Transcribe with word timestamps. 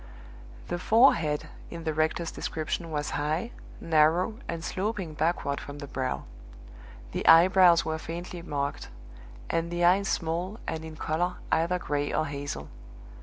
The 0.69 0.79
forehead 0.79 1.47
in 1.69 1.83
the 1.83 1.93
rector's 1.93 2.31
description 2.31 2.89
was 2.89 3.11
high, 3.11 3.51
narrow, 3.79 4.39
and 4.47 4.63
sloping 4.63 5.13
backward 5.13 5.61
from 5.61 5.77
the 5.77 5.85
brow; 5.85 6.23
the 7.11 7.23
eyebrows 7.27 7.85
were 7.85 7.99
faintly 7.99 8.41
marked; 8.41 8.89
and 9.47 9.69
the 9.69 9.83
eyes 9.85 10.07
small, 10.07 10.59
and 10.65 10.83
in 10.83 10.95
color 10.95 11.35
either 11.51 11.77
gray 11.77 12.11
or 12.11 12.25
hazel. 12.25 12.69